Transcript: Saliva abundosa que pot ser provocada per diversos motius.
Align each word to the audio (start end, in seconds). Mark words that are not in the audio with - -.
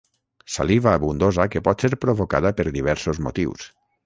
Saliva 0.53 0.93
abundosa 0.99 1.47
que 1.57 1.63
pot 1.69 1.85
ser 1.87 1.93
provocada 2.07 2.53
per 2.63 2.67
diversos 2.79 3.23
motius. 3.29 3.71